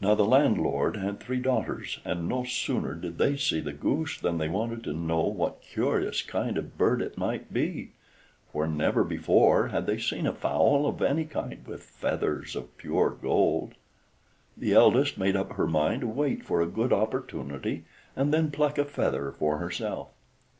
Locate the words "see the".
3.36-3.72